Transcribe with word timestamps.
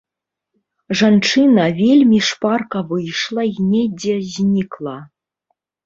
Жанчына 1.01 1.65
вельмі 1.81 2.19
шпарка 2.29 2.83
выйшла 2.95 3.47
і 3.53 3.71
недзе 3.71 4.15
знікла. 4.35 5.01